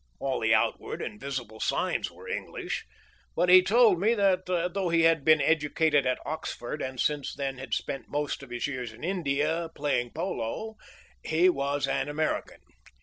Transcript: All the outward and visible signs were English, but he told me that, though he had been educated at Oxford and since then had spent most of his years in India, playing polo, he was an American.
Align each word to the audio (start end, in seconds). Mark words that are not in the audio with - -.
All 0.19 0.39
the 0.39 0.51
outward 0.51 0.99
and 0.99 1.19
visible 1.19 1.59
signs 1.59 2.09
were 2.09 2.27
English, 2.27 2.87
but 3.35 3.49
he 3.49 3.61
told 3.61 3.99
me 3.99 4.15
that, 4.15 4.47
though 4.47 4.89
he 4.89 5.03
had 5.03 5.23
been 5.23 5.39
educated 5.39 6.07
at 6.07 6.17
Oxford 6.25 6.81
and 6.81 6.99
since 6.99 7.35
then 7.35 7.59
had 7.59 7.75
spent 7.75 8.09
most 8.09 8.41
of 8.41 8.49
his 8.49 8.65
years 8.65 8.93
in 8.93 9.03
India, 9.03 9.69
playing 9.75 10.09
polo, 10.09 10.75
he 11.23 11.49
was 11.49 11.87
an 11.87 12.09
American. 12.09 12.61